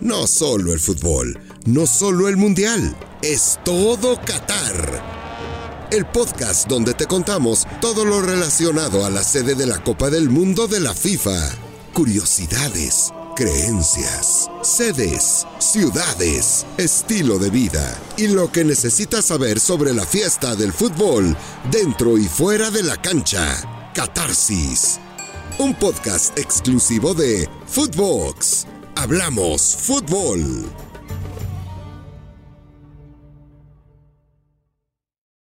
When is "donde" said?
6.68-6.94